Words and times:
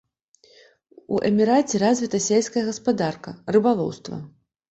У 1.17 1.19
эміраце 1.29 1.81
развіта 1.83 2.21
сельская 2.29 2.63
гаспадарка, 2.69 3.35
рыбалоўства. 3.57 4.15